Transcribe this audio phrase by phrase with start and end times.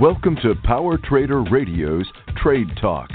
[0.00, 2.06] Welcome to Power Trader Radio's
[2.36, 3.10] Trade Talk,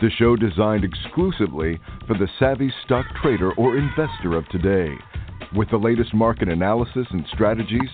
[0.00, 4.94] the show designed exclusively for the savvy stock trader or investor of today.
[5.56, 7.88] With the latest market analysis and strategies,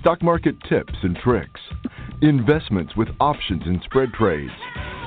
[0.00, 1.60] stock market tips and tricks,
[2.22, 4.52] investments with options and spread trades,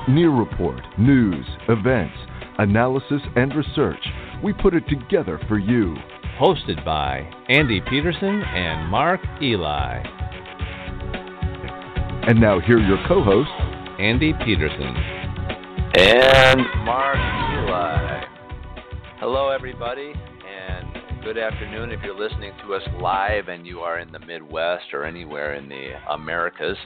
[0.08, 2.16] near report, news, events,
[2.58, 4.06] analysis, and research,
[4.44, 5.96] we put it together for you.
[6.38, 10.21] Hosted by Andy Peterson and Mark Ely.
[12.24, 13.52] And now, here are your co hosts,
[13.98, 14.94] Andy Peterson
[15.96, 18.24] and Mark Ely.
[19.18, 20.12] Hello, everybody,
[20.48, 24.94] and good afternoon if you're listening to us live and you are in the Midwest
[24.94, 26.76] or anywhere in the Americas.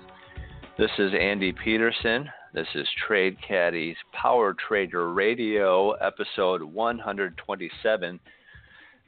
[0.79, 2.31] This is Andy Peterson.
[2.55, 8.19] This is Trade Caddie's Power Trader Radio, episode 127.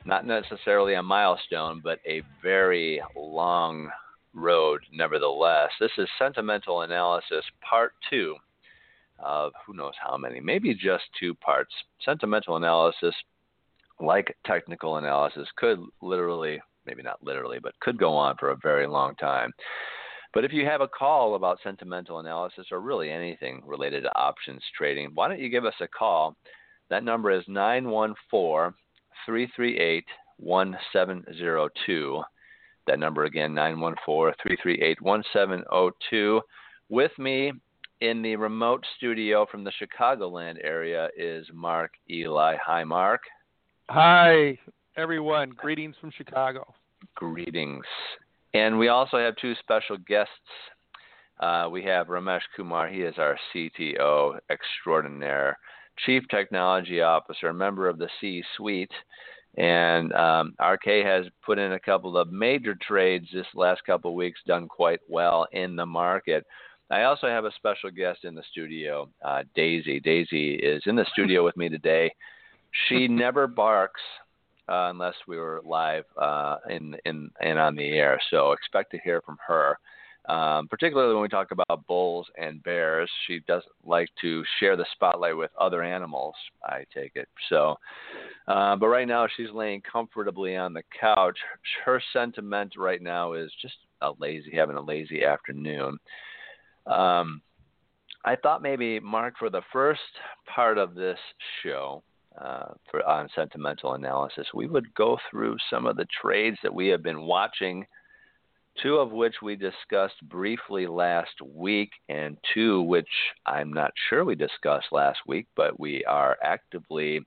[0.05, 3.89] Not necessarily a milestone, but a very long
[4.35, 5.71] road, nevertheless.
[5.81, 8.37] This is Sentimental Analysis Part 2
[9.19, 11.73] of who knows how many, maybe just two parts.
[12.05, 13.15] Sentimental analysis,
[14.01, 18.87] like technical analysis, could literally, maybe not literally, but could go on for a very
[18.87, 19.53] long time.
[20.35, 24.63] But if you have a call about sentimental analysis or really anything related to options
[24.77, 26.37] trading, why don't you give us a call?
[26.91, 28.75] That number is 914
[29.27, 30.05] 338
[30.39, 32.23] 1702.
[32.89, 36.41] That number again, 914 338 1702.
[36.89, 37.53] With me
[38.01, 42.57] in the remote studio from the Chicagoland area is Mark Ely.
[42.65, 43.21] Hi, Mark.
[43.91, 44.57] Hi,
[44.97, 45.51] everyone.
[45.51, 46.65] Greetings from Chicago.
[47.15, 47.85] Greetings.
[48.55, 50.33] And we also have two special guests.
[51.41, 52.89] Uh, we have Ramesh Kumar.
[52.89, 55.59] He is our CTO extraordinaire,
[56.07, 58.93] Chief Technology Officer, member of the C suite.
[59.57, 64.17] And um, RK has put in a couple of major trades this last couple of
[64.17, 66.45] weeks, done quite well in the market.
[66.91, 70.01] I also have a special guest in the studio, uh, Daisy.
[70.01, 72.13] Daisy is in the studio with me today.
[72.89, 74.01] She never barks
[74.69, 78.99] uh, unless we were live uh, in, in, and on the air, so expect to
[79.03, 79.79] hear from her.
[80.29, 83.11] Um, particularly when we talk about bulls and bears.
[83.27, 87.29] She doesn't like to share the spotlight with other animals, I take it.
[87.49, 87.77] So,
[88.47, 91.39] uh, but right now she's laying comfortably on the couch.
[91.83, 95.99] Her sentiment right now is just a lazy, having a lazy afternoon.
[96.87, 97.41] Um,
[98.27, 100.01] I thought maybe, Mark, for the first
[100.55, 101.19] part of this
[101.63, 102.03] show,
[102.39, 106.89] uh, for on sentimental analysis, we would go through some of the trades that we
[106.89, 107.87] have been watching
[108.83, 113.09] two of which we discussed briefly last week, and two which
[113.47, 117.21] I'm not sure we discussed last week, but we are actively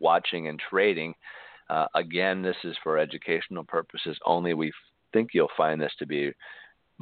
[0.00, 1.14] watching and trading.
[1.70, 4.54] Uh, again, this is for educational purposes only.
[4.54, 4.72] We
[5.12, 6.32] think you'll find this to be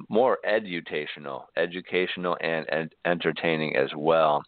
[0.08, 4.42] more edutational, educational, and, and entertaining as well.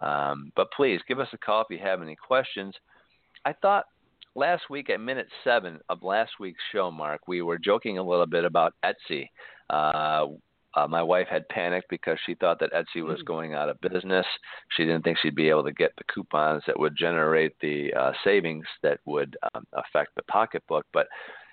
[0.00, 2.74] Um, but please give us a call if you have any questions.
[3.44, 3.84] I thought
[4.34, 8.26] last week at minute seven of last week's show, Mark, we were joking a little
[8.26, 9.28] bit about Etsy.
[9.68, 10.26] Uh,
[10.74, 13.24] uh, my wife had panicked because she thought that Etsy was hmm.
[13.24, 14.26] going out of business.
[14.76, 18.12] She didn't think she'd be able to get the coupons that would generate the uh,
[18.22, 20.86] savings that would um, affect the pocketbook.
[20.92, 21.08] But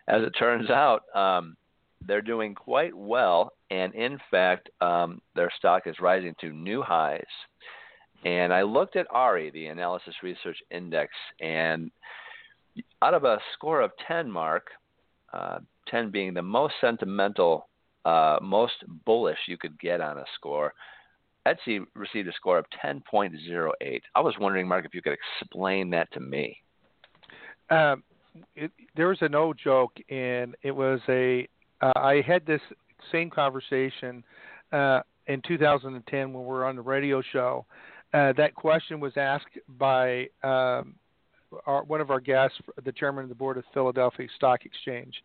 [0.07, 1.57] as it turns out, um,
[2.05, 7.25] they're doing quite well, and in fact, um, their stock is rising to new highs.
[8.23, 11.91] And I looked at ARI, the Analysis Research Index, and
[13.01, 14.67] out of a score of 10, Mark,
[15.33, 17.69] uh, 10 being the most sentimental,
[18.05, 20.73] uh, most bullish you could get on a score,
[21.47, 24.01] Etsy received a score of 10.08.
[24.15, 26.57] I was wondering, Mark, if you could explain that to me.
[27.69, 28.03] Um,
[28.55, 31.47] it, there was a no joke, and it was a.
[31.81, 32.61] Uh, I had this
[33.11, 34.23] same conversation
[34.71, 37.65] uh, in 2010 when we were on the radio show.
[38.13, 40.95] Uh, that question was asked by um,
[41.65, 45.15] our, one of our guests, the chairman of the board of Philadelphia Stock Exchange,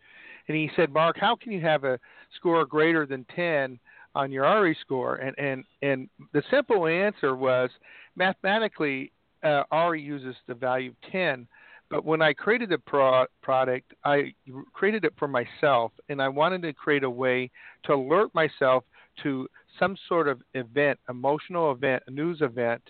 [0.48, 1.98] and he said, "Mark, how can you have a
[2.36, 3.78] score greater than 10
[4.14, 7.70] on your ARI score?" And and and the simple answer was,
[8.16, 11.46] mathematically, uh, ARI uses the value of 10.
[11.90, 14.32] But when I created the pro- product, I
[14.72, 17.50] created it for myself, and I wanted to create a way
[17.84, 18.84] to alert myself
[19.22, 19.46] to
[19.78, 22.82] some sort of event, emotional event, news event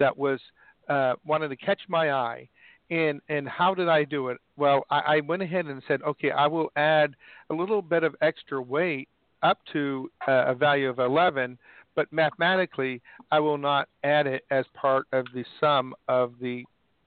[0.00, 0.40] that was
[0.88, 2.48] uh, wanted to catch my eye
[2.90, 4.38] and and how did I do it?
[4.56, 7.14] Well, I, I went ahead and said, okay, I will add
[7.50, 9.08] a little bit of extra weight
[9.42, 11.58] up to uh, a value of 11,
[11.94, 13.00] but mathematically,
[13.30, 16.64] I will not add it as part of the sum of the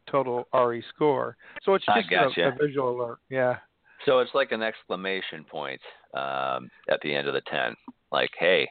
[0.09, 1.37] total ARI score.
[1.63, 2.41] So it's just gotcha.
[2.41, 3.19] a, a, visual alert.
[3.29, 3.57] Yeah.
[4.05, 5.81] So it's like an exclamation point
[6.13, 7.75] um, at the end of the 10.
[8.11, 8.67] Like, hey,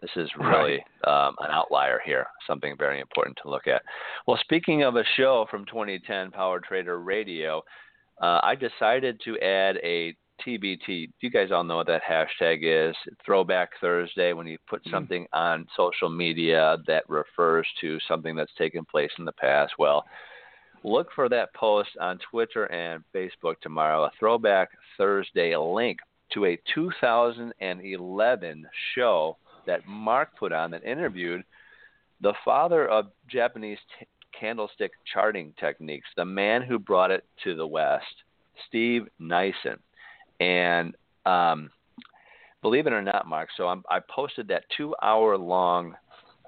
[0.00, 3.82] This is really um, an outlier here, something very important to look at.
[4.26, 7.62] Well, speaking of a show from 2010, Power Trader Radio,
[8.20, 10.16] uh, I decided to add a
[10.46, 11.10] TBT.
[11.20, 12.94] You guys all know what that hashtag is
[13.24, 14.94] Throwback Thursday when you put mm-hmm.
[14.94, 15.38] something mm-hmm.
[15.38, 19.72] on social media that refers to something that's taken place in the past.
[19.78, 20.04] Well,
[20.84, 25.98] look for that post on Twitter and Facebook tomorrow, a Throwback Thursday link
[26.32, 31.44] to a 2011 show that Mark put on that interviewed
[32.20, 34.06] the father of Japanese t-
[34.38, 38.04] candlestick charting techniques, the man who brought it to the West,
[38.68, 39.78] Steve Nison.
[40.40, 41.70] And um,
[42.62, 45.94] believe it or not, Mark, so I'm, i posted that two hour long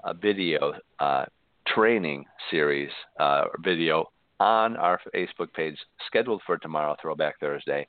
[0.04, 1.24] uh, video uh,
[1.66, 4.10] training series uh, video
[4.40, 5.76] on our Facebook page,
[6.06, 7.86] scheduled for tomorrow, Throwback Thursday.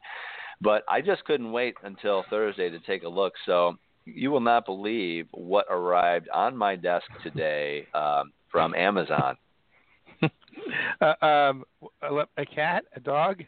[0.61, 3.33] But I just couldn't wait until Thursday to take a look.
[3.45, 3.77] So
[4.15, 9.37] you will not believe what arrived on my desk today um, from Amazon.
[11.01, 11.63] uh, um,
[12.37, 13.43] a cat, a dog.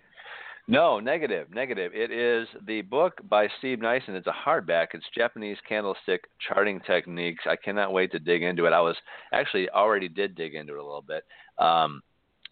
[0.68, 1.92] No, negative, negative.
[1.94, 4.16] It is the book by Steve Nison.
[4.16, 4.88] It's a hardback.
[4.94, 7.44] It's Japanese candlestick charting techniques.
[7.46, 8.74] I cannot wait to dig into it.
[8.74, 8.96] I was
[9.34, 11.24] actually already did dig into it a little bit,
[11.58, 12.02] um,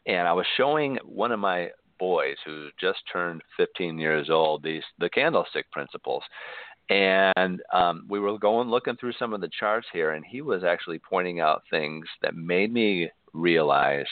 [0.08, 1.70] and I was showing one of my
[2.00, 6.24] boys who just turned 15 years old these the candlestick principles,
[6.90, 10.64] and um, we were going looking through some of the charts here, and he was
[10.64, 14.08] actually pointing out things that made me realize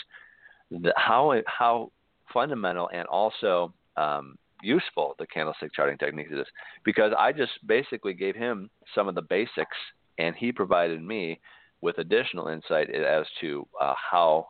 [0.69, 1.91] that how how
[2.33, 6.45] fundamental and also um, useful the candlestick charting technique is.
[6.83, 9.77] Because I just basically gave him some of the basics,
[10.19, 11.39] and he provided me
[11.81, 14.47] with additional insight as to uh, how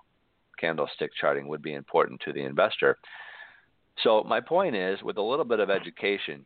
[0.60, 2.98] candlestick charting would be important to the investor.
[4.04, 6.46] So my point is, with a little bit of education,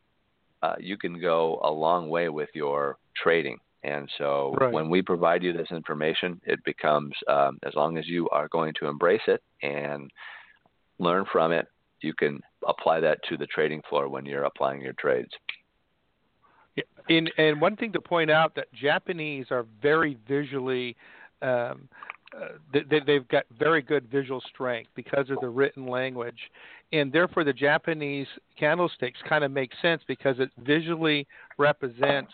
[0.61, 3.57] uh, you can go a long way with your trading.
[3.83, 4.71] And so right.
[4.71, 8.73] when we provide you this information, it becomes, um, as long as you are going
[8.79, 10.11] to embrace it and
[10.99, 11.67] learn from it,
[12.01, 15.31] you can apply that to the trading floor when you're applying your trades.
[16.75, 16.83] Yeah.
[17.09, 20.95] And, and one thing to point out that Japanese are very visually
[21.41, 21.89] um,
[22.73, 26.39] they, they've got very good visual strength because of the written language,
[26.93, 32.31] and therefore the Japanese candlesticks kind of make sense because it visually represents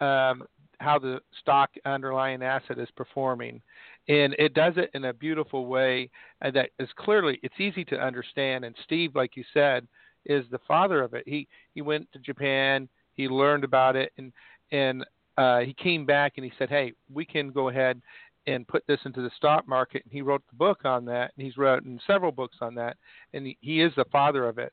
[0.00, 0.44] um,
[0.78, 3.60] how the stock underlying asset is performing,
[4.08, 6.10] and it does it in a beautiful way
[6.40, 8.64] that is clearly it's easy to understand.
[8.64, 9.86] And Steve, like you said,
[10.26, 11.24] is the father of it.
[11.26, 14.32] He he went to Japan, he learned about it, and
[14.72, 15.04] and
[15.36, 18.00] uh, he came back and he said, "Hey, we can go ahead
[18.46, 20.02] and put this into the stock market.
[20.04, 22.96] And he wrote the book on that, and he's written several books on that,
[23.32, 24.72] and he, he is the father of it.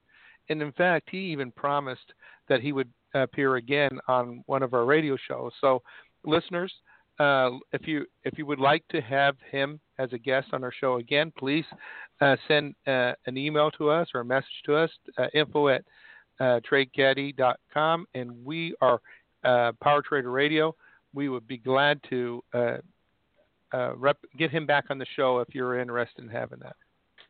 [0.49, 2.13] And in fact, he even promised
[2.49, 5.51] that he would appear again on one of our radio shows.
[5.61, 5.81] So,
[6.25, 6.73] listeners,
[7.19, 10.71] uh, if you if you would like to have him as a guest on our
[10.71, 11.65] show again, please
[12.19, 15.83] uh, send uh, an email to us or a message to us, uh, info at
[16.39, 18.99] uh, tradecaddie.com, and we are
[19.43, 20.75] uh, Power Trader Radio.
[21.13, 22.41] We would be glad to
[23.73, 26.75] uh, rep, get him back on the show if you're interested in having that.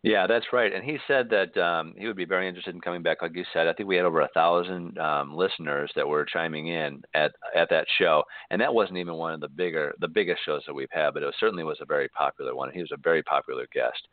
[0.04, 0.74] Yeah, that's right.
[0.74, 3.22] And he said that um, he would be very interested in coming back.
[3.22, 6.70] Like you said, I think we had over a thousand um, listeners that were chiming
[6.70, 10.42] in at at that show, and that wasn't even one of the bigger, the biggest
[10.44, 12.72] shows that we've had, but it was, certainly was a very popular one.
[12.74, 14.08] He was a very popular guest.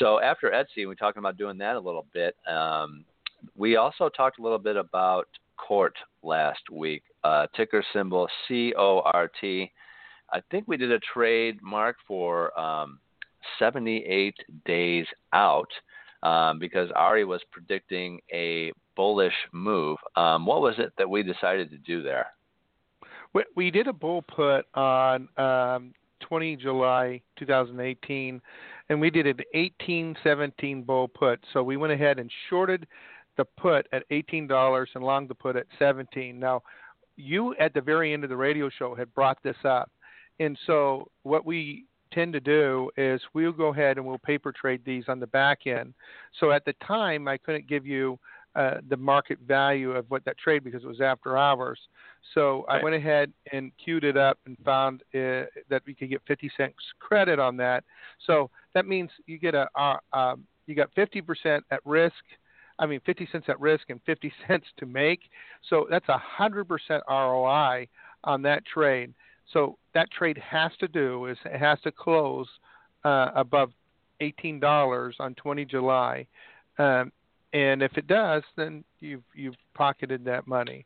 [0.00, 2.34] So after Etsy, we talked about doing that a little bit.
[2.48, 3.04] Um,
[3.56, 7.04] we also talked a little bit about court last week.
[7.22, 9.70] Uh, ticker symbol C O R T.
[10.32, 12.98] I think we did a trade, Mark, for um,
[13.58, 14.34] 78
[14.64, 15.68] days out
[16.22, 19.98] um, because Ari was predicting a bullish move.
[20.16, 22.28] Um, what was it that we decided to do there?
[23.32, 28.40] We, we did a bull put on um, 20 July 2018,
[28.88, 31.40] and we did an 1817 bull put.
[31.52, 32.86] So we went ahead and shorted
[33.36, 36.38] the put at $18 and long the put at 17.
[36.38, 36.62] Now,
[37.16, 39.90] you at the very end of the radio show had brought this up
[40.40, 44.80] and so what we tend to do is we'll go ahead and we'll paper trade
[44.84, 45.94] these on the back end.
[46.40, 48.18] So at the time, I couldn't give you
[48.56, 51.78] uh, the market value of what that trade because it was after hours.
[52.34, 52.80] So right.
[52.80, 56.50] I went ahead and queued it up and found uh, that we could get 50
[56.56, 57.84] cents credit on that.
[58.26, 62.14] So that means you get a uh, um, you got 50% at risk.
[62.78, 65.20] I mean, 50 cents at risk and 50 cents to make.
[65.68, 66.66] So that's a 100%
[67.08, 67.88] ROI
[68.24, 69.12] on that trade.
[69.52, 72.46] So that trade has to do is it has to close
[73.04, 73.70] uh, above
[74.20, 76.26] eighteen dollars on 20 July,
[76.78, 77.10] um,
[77.52, 80.84] and if it does, then you've you've pocketed that money.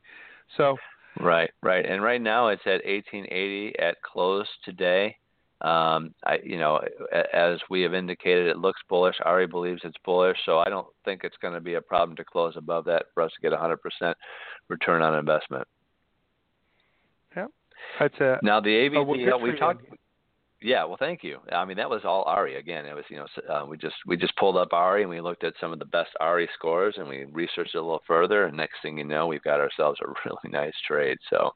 [0.57, 0.77] So
[1.19, 1.85] Right, right.
[1.85, 5.15] And right now it's at 1880 at close today.
[5.61, 6.81] Um, I, you know,
[7.33, 9.15] as we have indicated, it looks bullish.
[9.23, 12.25] Ari believes it's bullish, so I don't think it's going to be a problem to
[12.25, 14.13] close above that for us to get 100%
[14.67, 15.65] return on investment.
[17.99, 18.97] That's a now the AVD.
[18.97, 19.83] oh, well, we talked.
[20.61, 21.39] Yeah, well, thank you.
[21.51, 22.55] I mean, that was all Ari.
[22.55, 25.21] Again, it was you know uh, we just we just pulled up Ari and we
[25.21, 28.45] looked at some of the best Ari scores and we researched it a little further.
[28.45, 31.17] And next thing you know, we've got ourselves a really nice trade.
[31.29, 31.51] So,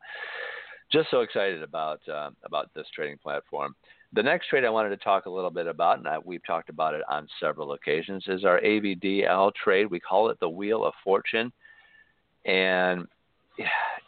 [0.92, 3.74] just so excited about uh, about this trading platform.
[4.14, 6.70] The next trade I wanted to talk a little bit about, and I, we've talked
[6.70, 9.86] about it on several occasions, is our AVDL trade.
[9.86, 11.52] We call it the Wheel of Fortune,
[12.46, 13.08] and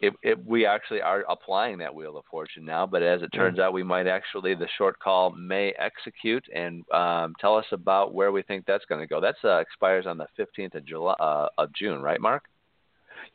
[0.02, 2.86] it, it, we actually are applying that wheel of fortune now.
[2.86, 7.34] But as it turns out, we might actually the short call may execute and um,
[7.40, 9.22] tell us about where we think that's going to go.
[9.22, 12.44] That uh, expires on the 15th of July uh, of June, right, Mark?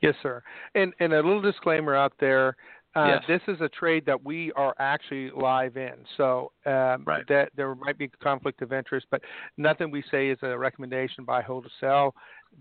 [0.03, 0.43] Yes, sir.
[0.75, 2.57] And and a little disclaimer out there.
[2.97, 3.25] Uh, yes.
[3.29, 7.25] This is a trade that we are actually live in, so um, right.
[7.29, 9.21] that there might be a conflict of interest, but
[9.59, 12.15] nothing we say is a recommendation buy, hold, or sell.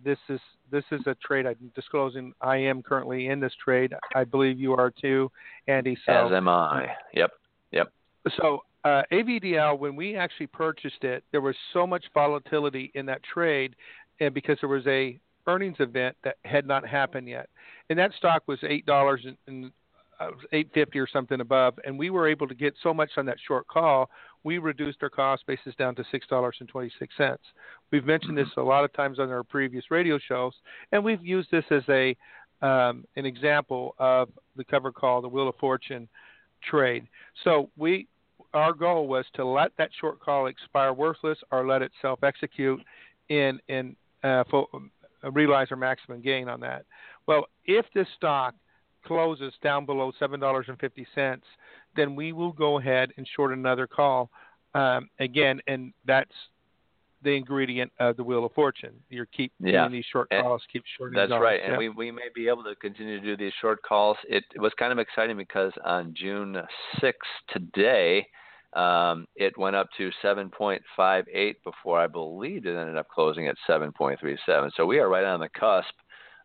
[0.04, 2.34] This is this is a trade I'm disclosing.
[2.42, 3.94] I am currently in this trade.
[4.14, 5.32] I believe you are too,
[5.70, 5.98] Andy.
[6.06, 6.88] So, As am I.
[7.14, 7.32] Yep.
[7.72, 7.94] Yep.
[8.38, 13.22] So uh, AVDL, when we actually purchased it, there was so much volatility in that
[13.24, 13.74] trade,
[14.20, 17.48] and because there was a earnings event that had not happened yet,
[17.90, 19.72] and that stock was eight dollars and
[20.20, 23.26] uh, eight fifty or something above, and we were able to get so much on
[23.26, 24.10] that short call,
[24.44, 27.44] we reduced our cost basis down to six dollars and twenty six cents.
[27.92, 30.54] We've mentioned this a lot of times on our previous radio shows,
[30.92, 32.16] and we've used this as a
[32.62, 36.08] um, an example of the cover call, the Wheel of Fortune
[36.70, 37.08] trade.
[37.44, 38.08] So we
[38.54, 42.82] our goal was to let that short call expire worthless or let it self execute
[43.30, 44.44] and and uh,
[45.32, 46.86] realize our maximum gain on that.
[47.28, 48.56] Well, if this stock
[49.06, 51.46] closes down below seven dollars and fifty cents,
[51.96, 54.30] then we will go ahead and short another call
[54.74, 56.32] um, again, and that's
[57.24, 58.94] the ingredient of the wheel of fortune.
[59.10, 59.82] You keep yeah.
[59.82, 61.18] doing these short calls, keep shorting.
[61.18, 61.42] That's calls.
[61.42, 61.70] right, yeah.
[61.70, 64.18] and we we may be able to continue to do these short calls.
[64.30, 66.58] It, it was kind of exciting because on June
[67.00, 68.28] sixth today.
[68.74, 74.72] Um, it went up to 7.58 before I believe it ended up closing at 7.37.
[74.76, 75.94] So we are right on the cusp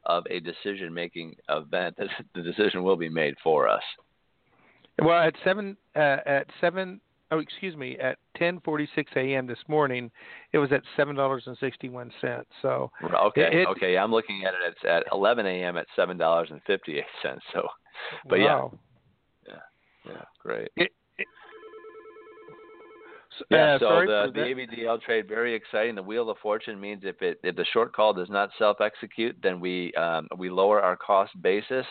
[0.04, 1.96] of a decision making event.
[1.98, 3.82] that The decision will be made for us.
[5.02, 9.46] Well, at seven uh, at seven oh excuse me at 10:46 a.m.
[9.46, 10.10] this morning,
[10.52, 12.48] it was at seven dollars and sixty one cents.
[12.60, 15.76] So okay, it, okay, I'm looking at it at, at 11 a.m.
[15.76, 17.42] at seven dollars and fifty eight cents.
[17.52, 17.68] So,
[18.28, 18.72] but wow.
[19.46, 20.68] yeah, yeah, yeah, great.
[20.76, 20.92] It,
[23.50, 24.40] yeah, so the, the.
[24.40, 25.94] AVDL trade very exciting.
[25.94, 29.36] The wheel of fortune means if it if the short call does not self execute,
[29.42, 31.86] then we um, we lower our cost basis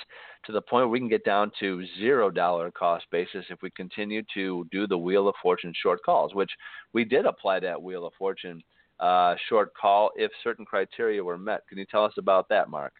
[0.46, 3.70] to the point where we can get down to zero dollar cost basis if we
[3.72, 6.52] continue to do the wheel of fortune short calls, which
[6.94, 8.62] we did apply that wheel of fortune
[9.00, 11.62] uh, short call if certain criteria were met.
[11.68, 12.94] Can you tell us about that, Mark?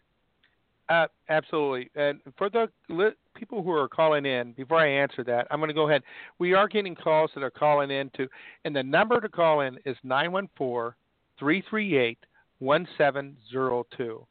[0.90, 1.88] Uh, absolutely.
[1.94, 5.68] And for the li- people who are calling in, before I answer that, I'm going
[5.68, 6.02] to go ahead.
[6.40, 8.28] We are getting calls that are calling in to,
[8.64, 10.92] and the number to call in is 914
[11.38, 12.18] 338
[12.58, 14.26] 1702.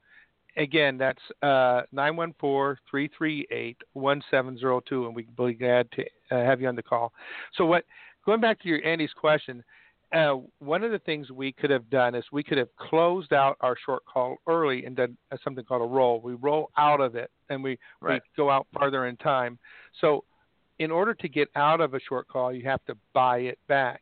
[0.58, 6.76] Again, that's uh, 914 338 1702, and we'd be glad to uh, have you on
[6.76, 7.14] the call.
[7.56, 7.86] So, what
[8.26, 9.64] going back to your Andy's question,
[10.12, 13.58] uh, one of the things we could have done is we could have closed out
[13.62, 16.20] our short call early and done something called a roll.
[16.20, 18.14] We roll out of it and we, right.
[18.14, 19.60] we go out farther in time.
[20.02, 20.24] So,
[20.80, 24.02] in order to get out of a short call, you have to buy it back.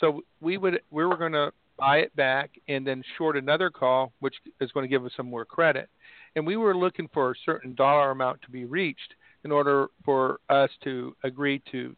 [0.00, 4.12] So we would we were going to buy it back and then short another call,
[4.20, 5.88] which is going to give us some more credit.
[6.36, 10.40] And we were looking for a certain dollar amount to be reached in order for
[10.50, 11.96] us to agree to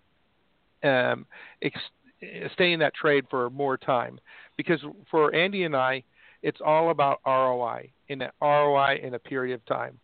[0.83, 1.27] um,
[1.63, 1.79] ex-
[2.55, 4.19] stay in that trade for more time.
[4.57, 6.03] Because for Andy and I,
[6.43, 9.99] it's all about ROI in an ROI in a period of time.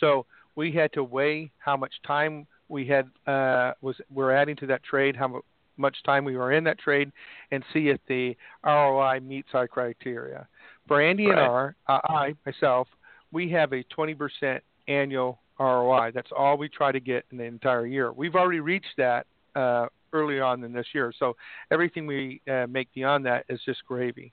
[0.00, 4.66] So we had to weigh how much time we had uh, was we're adding to
[4.66, 5.42] that trade, how
[5.76, 7.10] much time we were in that trade,
[7.50, 10.46] and see if the ROI meets our criteria.
[10.86, 11.38] For Andy right.
[11.38, 12.88] and our, uh, I myself,
[13.32, 16.12] we have a 20% annual ROI.
[16.14, 18.12] That's all we try to get in the entire year.
[18.12, 21.12] We've already reached that uh, early on in this year.
[21.18, 21.36] So
[21.70, 24.32] everything we uh, make beyond that is just gravy.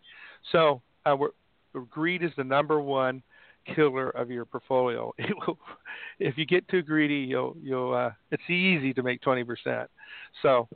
[0.51, 1.15] So uh,
[1.89, 3.23] greed is the number one
[3.75, 5.13] killer of your portfolio.
[5.47, 5.57] Will,
[6.19, 9.89] if you get too greedy, you'll you'll uh, it's easy to make twenty percent.
[10.41, 10.67] So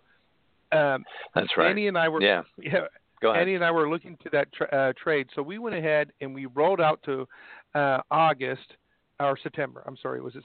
[0.71, 1.03] um,
[1.35, 1.69] that's right.
[1.69, 2.43] Andy and I were yeah.
[2.57, 2.85] yeah
[3.21, 3.41] Go ahead.
[3.41, 6.33] Andy and I were looking to that tra- uh, trade, so we went ahead and
[6.33, 7.27] we rolled out to
[7.75, 8.73] uh, August
[9.19, 9.83] or September.
[9.85, 10.43] I'm sorry, was it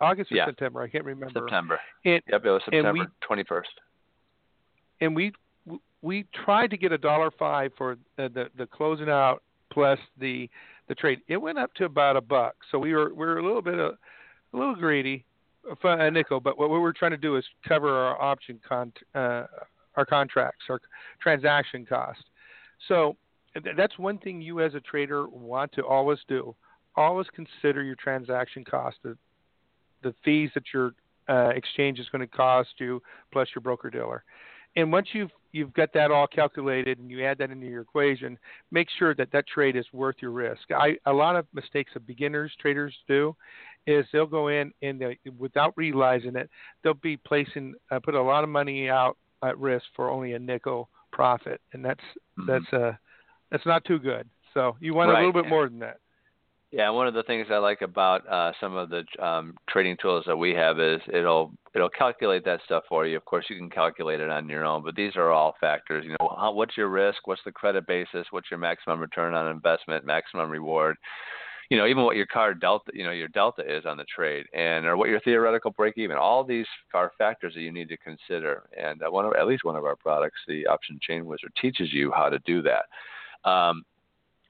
[0.00, 0.46] August or yeah.
[0.46, 0.82] September.
[0.82, 1.40] I can't remember.
[1.40, 1.78] September.
[2.04, 3.62] And, yep, it was September 21st.
[5.00, 5.32] And we
[6.00, 10.48] we tried to get a dollar five for the, the the closing out plus the
[10.88, 11.20] the trade.
[11.28, 12.56] It went up to about a buck.
[12.70, 13.94] So we were we were a little bit of,
[14.52, 15.24] a little greedy
[15.80, 16.40] for a nickel.
[16.40, 19.44] But what we were trying to do is cover our option con uh,
[19.96, 20.80] our contracts, our
[21.20, 22.22] transaction cost.
[22.86, 23.16] So
[23.76, 26.54] that's one thing you as a trader want to always do.
[26.96, 29.16] Always consider your transaction cost, the,
[30.02, 30.92] the fees that your
[31.28, 33.02] uh, exchange is going to cost you,
[33.32, 34.24] plus your broker dealer.
[34.76, 38.38] And once you've you've got that all calculated and you add that into your equation,
[38.70, 40.60] make sure that that trade is worth your risk.
[40.70, 43.34] I a lot of mistakes that beginners traders do
[43.86, 46.50] is they'll go in and they, without realizing it,
[46.84, 50.38] they'll be placing uh, put a lot of money out at risk for only a
[50.38, 52.00] nickel profit, and that's
[52.38, 52.46] mm-hmm.
[52.46, 52.92] that's uh
[53.50, 54.28] that's not too good.
[54.54, 55.22] So you want right.
[55.22, 55.98] a little bit more than that.
[56.70, 60.24] Yeah, one of the things I like about uh, some of the um, trading tools
[60.26, 63.16] that we have is it'll it'll calculate that stuff for you.
[63.16, 66.04] Of course, you can calculate it on your own, but these are all factors.
[66.04, 67.26] You know, how, what's your risk?
[67.26, 68.26] What's the credit basis?
[68.32, 70.04] What's your maximum return on investment?
[70.04, 70.96] Maximum reward?
[71.70, 74.44] You know, even what your card delta, you know, your delta is on the trade,
[74.52, 76.18] and or what your theoretical break even.
[76.18, 78.68] All these are factors that you need to consider.
[78.78, 81.94] And uh, one of, at least one of our products, the Option Chain Wizard, teaches
[81.94, 83.50] you how to do that.
[83.50, 83.84] Um,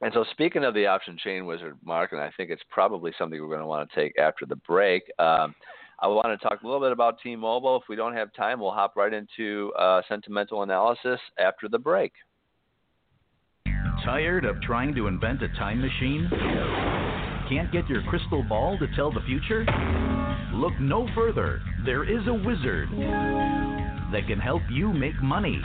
[0.01, 3.41] and so, speaking of the option chain wizard, Mark, and I think it's probably something
[3.41, 5.03] we're going to want to take after the break.
[5.19, 5.53] Um,
[6.01, 7.75] I want to talk a little bit about T-Mobile.
[7.75, 12.13] If we don't have time, we'll hop right into uh, sentimental analysis after the break.
[14.05, 16.29] Tired of trying to invent a time machine?
[17.49, 19.65] Can't get your crystal ball to tell the future?
[20.53, 21.61] Look no further.
[21.85, 22.89] There is a wizard
[24.13, 25.61] that can help you make money.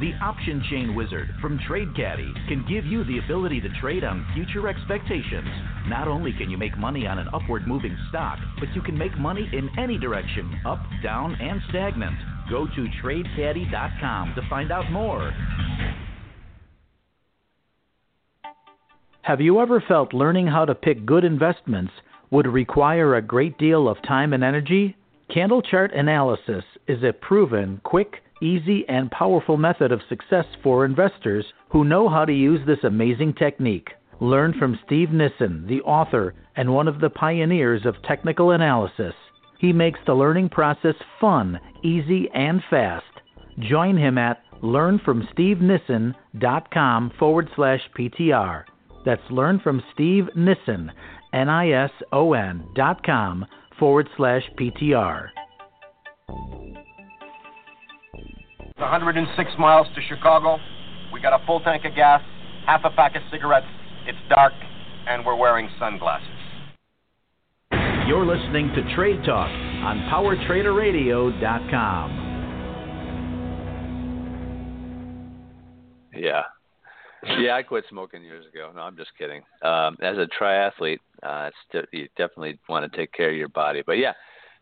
[0.00, 4.26] The Option Chain Wizard from Trade Caddie can give you the ability to trade on
[4.32, 5.46] future expectations.
[5.88, 9.18] Not only can you make money on an upward moving stock, but you can make
[9.18, 12.16] money in any direction, up, down, and stagnant.
[12.48, 15.34] Go to tradecaddie.com to find out more.
[19.20, 21.92] Have you ever felt learning how to pick good investments
[22.30, 24.96] would require a great deal of time and energy?
[25.28, 31.44] Candle chart analysis is a proven, quick, easy, and powerful method of success for investors
[31.70, 33.90] who know how to use this amazing technique.
[34.20, 39.14] Learn from Steve Nison, the author and one of the pioneers of technical analysis.
[39.58, 43.04] He makes the learning process fun, easy, and fast.
[43.60, 48.64] Join him at learnfromstevenison.com forward slash PTR.
[49.04, 50.90] That's learnfromstevenissen,
[51.32, 53.46] N-I-S-O-N dot com
[53.78, 55.28] forward slash PTR.
[58.80, 60.58] 106 miles to Chicago.
[61.12, 62.22] We got a full tank of gas,
[62.66, 63.66] half a pack of cigarettes.
[64.06, 64.52] It's dark,
[65.06, 66.26] and we're wearing sunglasses.
[68.06, 72.26] You're listening to Trade Talk on PowerTraderRadio.com.
[76.14, 76.42] Yeah.
[77.38, 78.72] Yeah, I quit smoking years ago.
[78.74, 79.42] No, I'm just kidding.
[79.62, 81.56] Um, as a triathlete, uh, it's
[81.92, 83.82] you definitely want to take care of your body.
[83.84, 84.14] But yeah,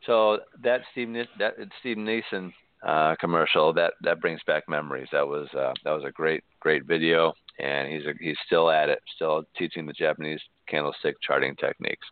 [0.07, 2.53] so that Steve that Steve Nison
[2.87, 5.09] uh, commercial that that brings back memories.
[5.13, 8.89] That was uh, that was a great great video, and he's a, he's still at
[8.89, 12.07] it, still teaching the Japanese candlestick charting techniques.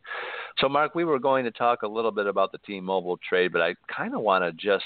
[0.58, 3.60] So, Mark, we were going to talk a little bit about the T-Mobile trade, but
[3.60, 4.84] I kind of want to just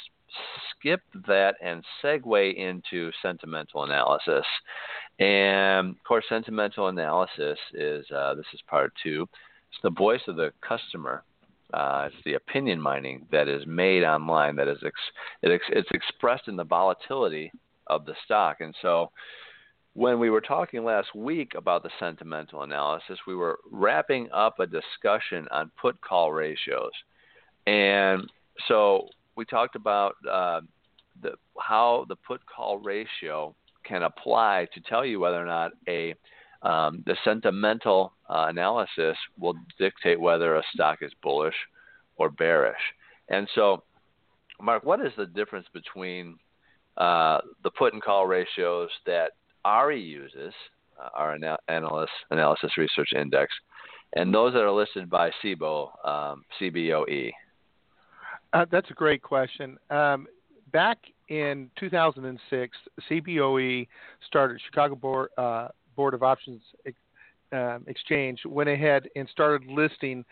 [0.71, 4.45] skip that and segue into sentimental analysis.
[5.19, 9.27] And of course, sentimental analysis is uh, this is part two.
[9.73, 11.23] It's the voice of the customer
[11.73, 15.91] uh, it's the opinion mining that is made online that is ex- it ex- it's
[15.93, 17.53] expressed in the volatility
[17.87, 18.61] of the stock.
[18.61, 19.11] And so
[19.95, 24.67] when we were talking last week about the sentimental analysis, we were wrapping up a
[24.67, 26.93] discussion on put call ratios.
[27.67, 28.31] And
[28.69, 30.61] so we talked about uh,
[31.23, 33.55] the, how the put call ratio
[33.85, 36.15] can apply to tell you whether or not a
[36.63, 41.55] um, the sentimental uh, analysis will dictate whether a stock is bullish
[42.17, 42.81] or bearish.
[43.29, 43.85] And so,
[44.61, 46.37] Mark, what is the difference between
[46.97, 49.33] uh, the put and call ratios that
[49.65, 50.53] ARI uses,
[51.01, 51.37] uh, our
[51.69, 53.53] analysis, analysis research index,
[54.17, 57.33] and those that are listed by CBOE, um, CBOE?
[58.53, 59.79] Uh, that's a great question.
[59.91, 60.27] Um,
[60.73, 62.77] back in 2006,
[63.09, 63.87] CBOE
[64.27, 66.63] started Chicago Board, uh, Board of Options
[67.53, 70.25] um, Exchange went ahead and started listing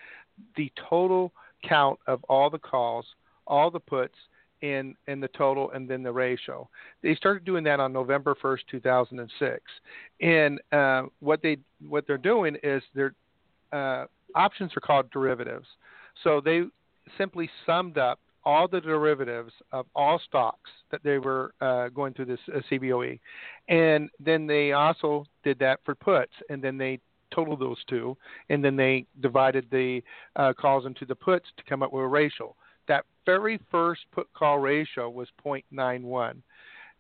[0.57, 1.33] the total
[1.69, 3.05] count of all the calls,
[3.47, 4.15] all the puts,
[4.63, 6.69] in in the total and then the ratio.
[7.03, 9.61] They started doing that on November 1st, 2006.
[10.21, 13.15] And uh, what they what they're doing is their
[13.73, 15.67] uh, options are called derivatives.
[16.25, 16.63] So they
[17.17, 18.19] simply summed up
[18.49, 23.21] all the derivatives of all stocks that they were uh, going through this uh, CBOE,
[23.69, 26.99] and then they also did that for puts, and then they
[27.31, 28.17] totaled those two,
[28.49, 30.01] and then they divided the
[30.37, 32.57] uh, calls into the puts to come up with a ratio.
[32.89, 36.37] That very first put call ratio was 0.91.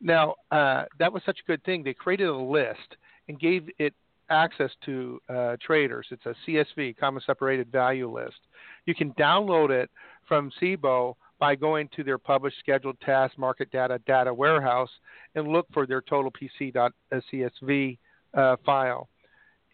[0.03, 1.83] Now uh, that was such a good thing.
[1.83, 3.95] They created a list and gave it
[4.29, 6.09] access to uh, traders.
[6.11, 8.41] It's a CSV, Comma Separated Value List.
[8.85, 9.89] You can download it
[10.29, 14.91] from CBOE by going to their published scheduled task market data data warehouse
[15.35, 17.99] and look for their total PC.csv
[18.35, 19.09] uh, file.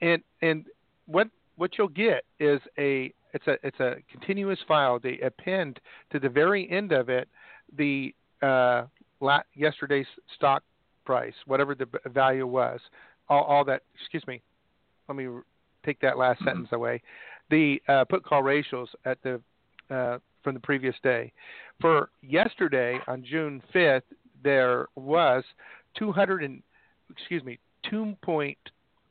[0.01, 0.67] And and
[1.07, 4.99] what what you'll get is a it's a it's a continuous file.
[4.99, 5.81] They append
[6.13, 7.29] to the very end of it
[7.77, 8.85] the uh,
[9.21, 10.63] la- yesterday's stock
[11.05, 12.81] price, whatever the value was,
[13.29, 13.83] all, all that.
[14.01, 14.43] Excuse me.
[15.09, 15.29] Let me
[15.85, 16.49] take that last mm-hmm.
[16.49, 17.03] sentence away.
[17.51, 19.41] The uh, put call ratios at the
[19.91, 21.33] uh, from the previous day.
[21.81, 24.03] For yesterday on June 5th,
[24.45, 25.43] there was
[25.99, 26.63] 200 and
[27.11, 27.59] excuse me
[27.91, 28.59] 2 point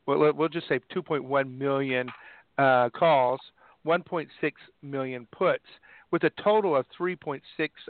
[0.06, 2.10] well we'll just say 2.1 million
[2.58, 3.40] uh, calls,
[3.86, 4.28] 1.6
[4.82, 5.64] million puts,
[6.12, 7.42] with a total of 3.6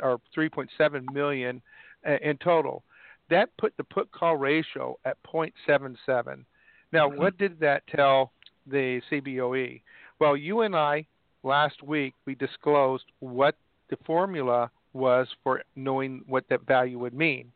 [0.01, 1.61] or 3.7 million
[2.07, 2.83] uh, in total.
[3.29, 6.45] That put the put call ratio at 0.77.
[6.91, 7.19] Now, mm-hmm.
[7.19, 8.31] what did that tell
[8.67, 9.81] the CBOE?
[10.19, 11.05] Well, you and I
[11.43, 13.55] last week we disclosed what
[13.89, 17.51] the formula was for knowing what that value would mean.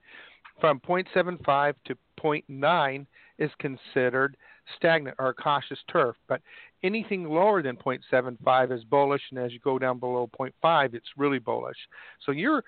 [0.59, 3.05] From 0.75 to 0.9
[3.37, 4.35] is considered
[4.75, 6.41] stagnant or cautious turf, but
[6.83, 11.39] anything lower than 0.75 is bullish, and as you go down below 0.5, it's really
[11.39, 11.77] bullish.
[12.25, 12.63] So you're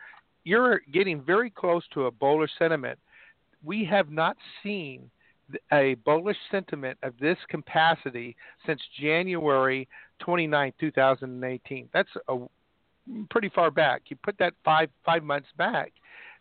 [0.46, 2.98] you're getting very close to a bullish sentiment.
[3.64, 5.10] We have not seen
[5.72, 8.36] a bullish sentiment of this capacity
[8.66, 9.88] since January
[10.20, 11.90] 29, 2018.
[11.94, 12.38] That's a
[13.30, 14.04] pretty far back.
[14.08, 15.94] You put that five five months back,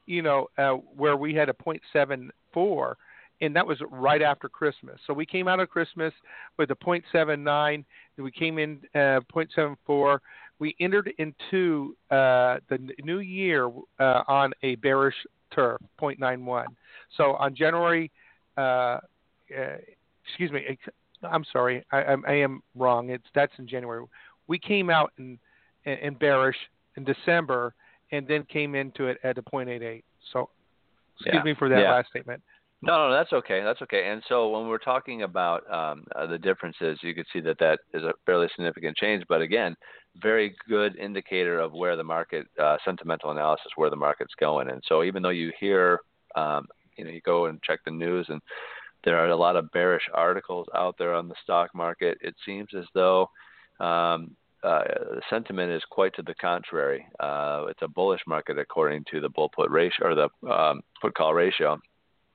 [0.07, 2.95] you know, uh, where we had a 0.74,
[3.41, 4.99] and that was right after Christmas.
[5.07, 6.13] So we came out of Christmas
[6.59, 7.85] with a 0.79.
[8.17, 10.19] We came in uh, 0.74.
[10.59, 15.15] We entered into uh, the new year uh, on a bearish
[15.55, 16.67] turf, 0.91.
[17.17, 18.11] So on January
[18.59, 19.01] uh,
[19.57, 19.77] uh,
[20.27, 20.79] excuse me,
[21.23, 23.11] I'm sorry, I, I, I, am wrong.
[23.11, 24.05] It's that's in January.
[24.47, 25.39] We came out in
[25.85, 26.57] in bearish
[26.97, 27.75] in December,
[28.13, 30.03] and then came into it at a 0.88.
[30.33, 30.51] So,
[31.17, 31.43] excuse yeah.
[31.43, 31.93] me for that yeah.
[31.93, 32.43] last statement.
[32.81, 33.63] No, no, that's okay.
[33.63, 34.09] That's okay.
[34.09, 37.81] And so when we're talking about um, uh, the differences, you can see that that
[37.93, 39.25] is a fairly significant change.
[39.29, 39.75] But again,
[40.23, 44.71] very good indicator of where the market uh, sentimental analysis, where the market's going.
[44.71, 46.01] And so even though you hear,
[46.37, 46.67] um,
[46.99, 48.43] you know, you go and check the news and
[49.05, 52.19] there are a lot of bearish articles out there on the stock market.
[52.21, 53.31] It seems as though
[53.81, 57.07] um, uh, the sentiment is quite to the contrary.
[57.21, 61.15] Uh, it's a bullish market according to the bull put ratio or the um, put
[61.15, 61.79] call ratio.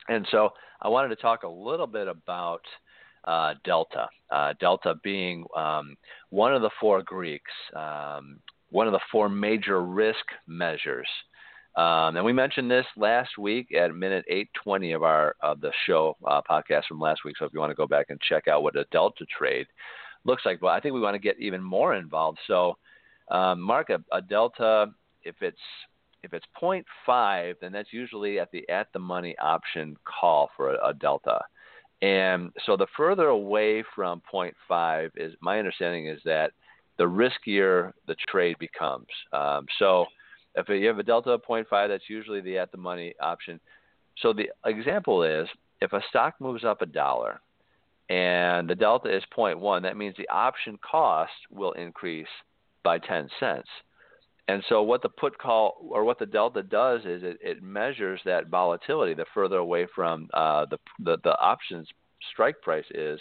[0.08, 0.50] And so
[0.82, 2.62] I wanted to talk a little bit about
[3.26, 4.08] uh, Delta.
[4.32, 5.96] Uh, Delta being um,
[6.30, 11.08] one of the four Greeks, um, one of the four major risk measures
[11.76, 16.16] um, and we mentioned this last week at minute 820 of our of the show
[16.26, 17.36] uh, podcast from last week.
[17.38, 19.66] So if you want to go back and check out what a delta trade
[20.24, 22.40] looks like, well, I think we want to get even more involved.
[22.48, 22.78] So,
[23.32, 24.88] um, Mark, a, a delta,
[25.24, 25.58] if it's
[26.22, 30.90] if it's 0.5, then that's usually at the at the money option call for a,
[30.90, 31.40] a delta.
[32.04, 36.52] And so the further away from 0.5 is my understanding is that
[36.98, 39.08] the riskier the trade becomes.
[39.32, 40.06] Um, so
[40.56, 43.60] if you have a delta of 0.5, that's usually the at the money option.
[44.20, 45.48] So the example is
[45.82, 47.42] if a stock moves up a dollar
[48.10, 52.28] and the delta is 0.1, that means the option cost will increase
[52.84, 53.68] by 10 cents.
[54.48, 58.20] And so what the put call or what the delta does is it, it measures
[58.26, 61.88] that volatility the further away from uh, the, the, the options
[62.32, 63.20] strike price is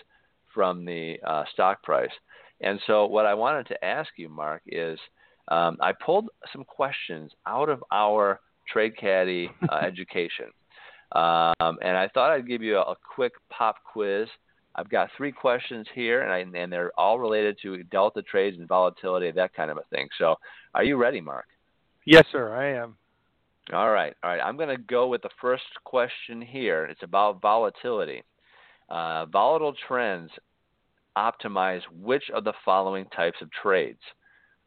[0.53, 2.11] from the uh, stock price.
[2.61, 4.99] And so what I wanted to ask you, Mark, is–
[5.53, 8.41] um, I pulled some questions out of our
[8.73, 10.47] Trade Caddie uh, education,
[11.12, 14.29] um, and I thought I'd give you a, a, quick pop quiz.
[14.77, 18.67] I've got three questions here, and, I, and they're all related to delta trades and
[18.67, 20.09] volatility, that kind of a thing.
[20.17, 20.37] So,
[20.75, 21.45] are you ready, Mark?
[22.07, 22.97] Yes, sir, I am.
[23.75, 24.41] All right, all right.
[24.41, 26.87] I'm going to go with the first question here.
[26.87, 28.23] It's about volatility.
[28.88, 30.31] Uh, volatile trends
[31.17, 34.01] optimize which of the following types of trades?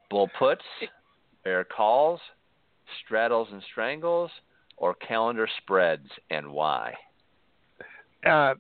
[0.10, 0.64] Bull puts,
[1.44, 2.20] bear calls,
[3.04, 4.32] straddles and strangles,
[4.78, 6.94] or calendar spreads, and why?
[8.26, 8.56] Uh,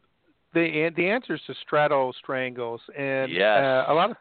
[0.53, 3.59] the the answer is to straddle strangles, and yes.
[3.59, 4.17] uh, a lot of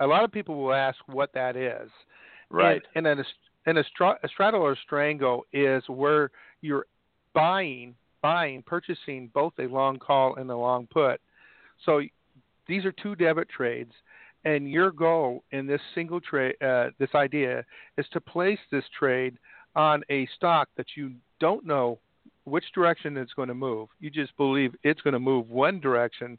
[0.00, 1.90] a lot of people will ask what that is.
[2.50, 2.82] Right.
[2.94, 3.26] And, and an,
[3.66, 6.30] and a, stra- a straddle or strangle is where
[6.62, 6.86] you're
[7.34, 11.20] buying, buying, purchasing both a long call and a long put.
[11.84, 12.02] So
[12.66, 13.92] these are two debit trades,
[14.44, 17.64] and your goal in this single trade, uh, this idea,
[17.98, 19.36] is to place this trade
[19.76, 21.98] on a stock that you don't know
[22.44, 23.88] which direction it's going to move.
[24.00, 26.38] You just believe it's going to move one direction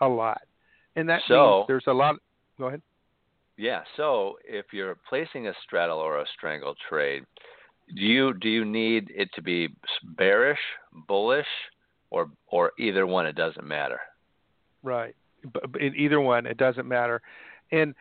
[0.00, 0.42] a lot,
[0.96, 2.16] and that so, means there's a lot.
[2.58, 2.82] Go ahead.
[3.56, 3.82] Yeah.
[3.96, 7.24] So if you're placing a straddle or a strangle trade,
[7.94, 9.68] do you do you need it to be
[10.16, 10.58] bearish,
[11.06, 11.46] bullish,
[12.10, 13.26] or or either one?
[13.26, 14.00] It doesn't matter.
[14.82, 15.14] Right.
[15.80, 17.20] In either one, it doesn't matter.
[17.72, 17.94] And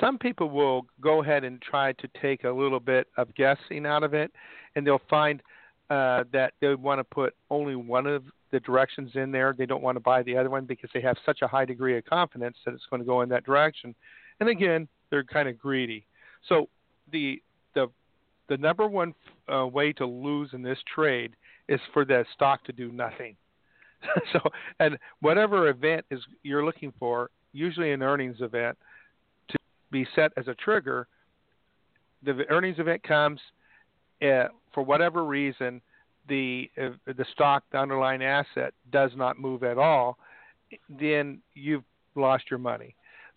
[0.00, 4.02] some people will go ahead and try to take a little bit of guessing out
[4.02, 4.30] of it,
[4.74, 5.42] and they'll find
[5.90, 9.54] uh, that they want to put only one of the directions in there.
[9.56, 11.98] They don't want to buy the other one because they have such a high degree
[11.98, 13.94] of confidence that it's going to go in that direction.
[14.38, 16.06] And again, they're kind of greedy.
[16.48, 16.68] So
[17.12, 17.42] the
[17.74, 17.88] the
[18.48, 19.14] the number one
[19.52, 21.34] uh, way to lose in this trade
[21.68, 23.36] is for the stock to do nothing.
[24.32, 24.40] so
[24.78, 28.76] and whatever event is you're looking for, usually an earnings event,
[29.48, 29.58] to
[29.90, 31.06] be set as a trigger.
[32.22, 33.40] The earnings event comes
[34.22, 35.80] uh, for whatever reason
[36.28, 40.18] the uh, the stock, the underlying asset, does not move at all,
[40.88, 41.84] then you've
[42.14, 42.94] lost your money.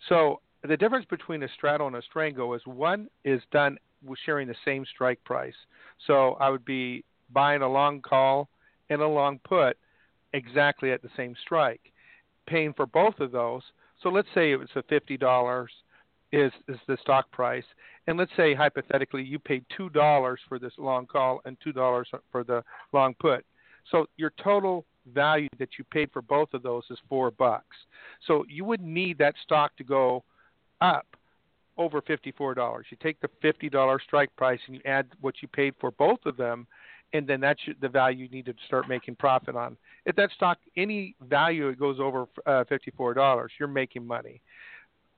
[0.09, 4.47] So the difference between a straddle and a strangle is one is done with sharing
[4.47, 5.55] the same strike price.
[6.07, 8.49] So I would be buying a long call
[8.89, 9.77] and a long put
[10.33, 11.81] exactly at the same strike,
[12.47, 13.61] paying for both of those.
[14.01, 15.71] So let's say it was a fifty dollars
[16.31, 17.65] is is the stock price,
[18.07, 22.09] and let's say hypothetically you paid two dollars for this long call and two dollars
[22.31, 23.45] for the long put.
[23.91, 27.75] So your total value that you paid for both of those is four bucks.
[28.27, 30.23] So you would need that stock to go
[30.81, 31.05] up
[31.77, 32.83] over $54.
[32.89, 36.37] You take the $50 strike price and you add what you paid for both of
[36.37, 36.67] them,
[37.13, 39.77] and then that's the value you need to start making profit on.
[40.05, 44.41] If that stock, any value it goes over uh, $54, you're making money.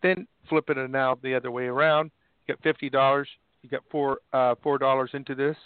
[0.04, 2.12] Then flip it now the other way around.
[2.48, 3.26] You get $50,
[3.62, 5.58] you get four uh, four dollars into this.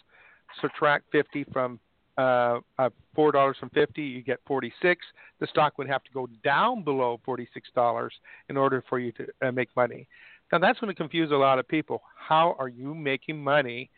[0.62, 1.80] Subtract 50 from
[2.20, 5.06] uh, uh, four dollars from fifty, you get forty six.
[5.40, 8.14] The stock would have to go down below forty six dollars
[8.50, 10.06] in order for you to uh, make money.
[10.52, 12.02] Now that's going to confuse a lot of people.
[12.18, 13.90] How are you making money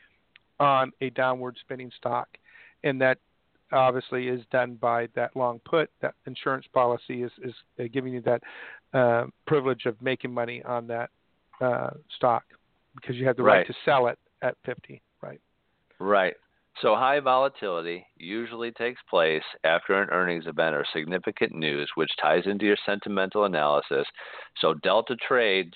[0.61, 2.27] on a downward spinning stock?
[2.83, 3.17] And that
[3.71, 5.89] obviously is done by that long put.
[6.01, 8.41] That insurance policy is is uh, giving you that
[8.93, 11.09] uh, privilege of making money on that
[11.59, 12.43] uh, stock
[12.95, 13.57] because you have the right.
[13.57, 15.01] right to sell it at fifty.
[15.21, 15.41] Right.
[15.99, 16.33] Right.
[16.81, 22.43] So high volatility usually takes place after an earnings event or significant news, which ties
[22.45, 24.05] into your sentimental analysis.
[24.59, 25.73] So delta trades,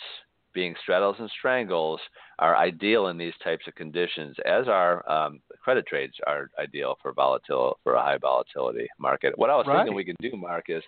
[0.55, 1.99] being straddles and strangles,
[2.39, 7.13] are ideal in these types of conditions, as are um, credit trades are ideal for
[7.13, 9.37] volatile for a high volatility market.
[9.37, 9.77] What I was right.
[9.77, 10.81] thinking we could do, Mark, is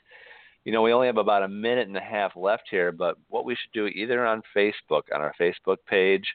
[0.66, 3.46] you know, we only have about a minute and a half left here, but what
[3.46, 6.26] we should do either on Facebook, on our Facebook page,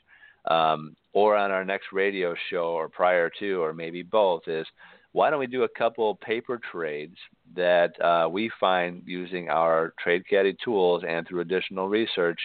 [0.51, 4.67] um, or on our next radio show or prior to, or maybe both, is
[5.13, 7.17] why don't we do a couple paper trades
[7.55, 12.41] that uh, we find using our trade caddie tools and through additional research,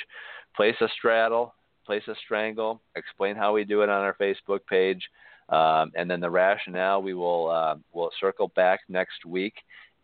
[0.57, 1.53] place a straddle,
[1.85, 5.01] place a strangle, explain how we do it on our Facebook page,
[5.47, 9.53] um, and then the rationale we will uh, will circle back next week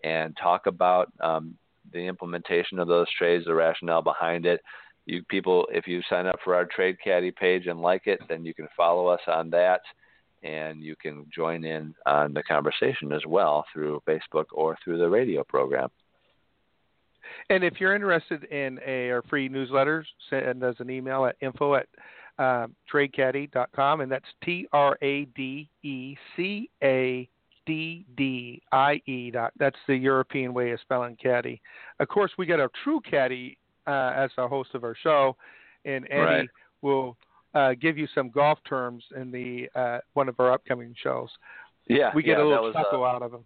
[0.06, 1.58] and talk about um,
[1.92, 4.62] the implementation of those trades, the rationale behind it,
[5.06, 8.46] you people, if you sign up for our Trade Caddie page and like it, then
[8.46, 9.82] you can follow us on that,
[10.44, 15.10] and you can join in on the conversation as well through Facebook or through the
[15.10, 15.90] radio program.
[17.50, 21.76] And if you're interested in a our free newsletter, send us an email at info
[21.76, 21.88] at
[22.40, 27.30] um, tradecaddie.com, and that's T R A D E C A
[27.66, 29.32] D D I E.
[29.32, 31.62] That's the European way of spelling caddy.
[32.00, 35.36] Of course, we got our true caddy uh, as a host of our show,
[35.86, 36.50] and Eddie right.
[36.82, 37.18] will
[37.54, 41.30] uh, give you some golf terms in the uh, one of our upcoming shows.
[41.88, 43.46] Yeah, we get yeah, a little chuckle uh, out of him.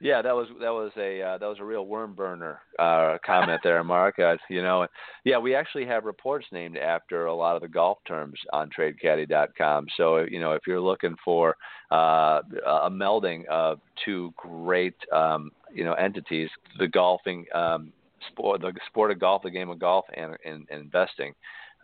[0.00, 3.60] Yeah, that was that was a uh, that was a real worm burner uh, comment
[3.64, 4.18] there, Mark.
[4.18, 4.86] Uh, you know,
[5.24, 9.86] yeah, we actually have reports named after a lot of the golf terms on TradeCaddie.com.
[9.96, 11.56] So you know, if you're looking for
[11.90, 17.92] uh, a melding of two great um, you know entities, the golfing um,
[18.30, 21.34] sport, the sport of golf, the game of golf, and, and, and investing,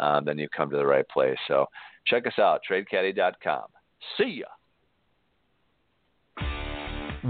[0.00, 1.38] um, then you come to the right place.
[1.48, 1.66] So
[2.06, 3.66] check us out, TradeCaddie.com.
[4.18, 4.46] See ya.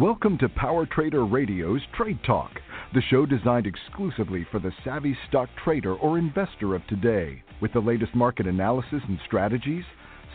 [0.00, 2.50] Welcome to Power Trader Radio's Trade Talk,
[2.94, 7.78] the show designed exclusively for the savvy stock trader or investor of today, with the
[7.78, 9.85] latest market analysis and strategies,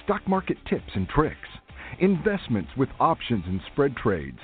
[0.05, 1.35] stock market tips and tricks,
[1.99, 4.39] investments with options and spread trades.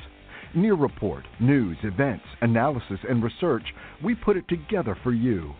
[0.54, 3.64] Near report, news, events, analysis, and research,
[4.04, 5.54] we put it together for you.